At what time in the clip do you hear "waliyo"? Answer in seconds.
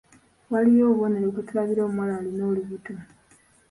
0.51-0.83